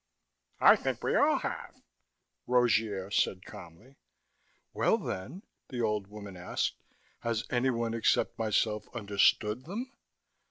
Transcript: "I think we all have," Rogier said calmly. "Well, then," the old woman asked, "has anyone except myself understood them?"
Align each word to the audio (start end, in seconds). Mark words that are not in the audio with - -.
"I 0.59 0.75
think 0.77 1.03
we 1.03 1.15
all 1.15 1.37
have," 1.37 1.79
Rogier 2.47 3.11
said 3.11 3.45
calmly. 3.45 3.97
"Well, 4.73 4.97
then," 4.97 5.43
the 5.67 5.81
old 5.83 6.07
woman 6.07 6.35
asked, 6.35 6.73
"has 7.19 7.43
anyone 7.51 7.93
except 7.93 8.39
myself 8.39 8.87
understood 8.95 9.65
them?" 9.65 9.91